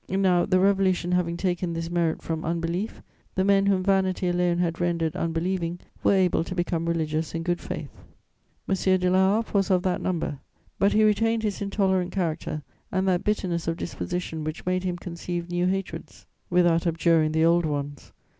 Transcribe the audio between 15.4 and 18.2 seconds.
new hatreds without abjuring the old ones.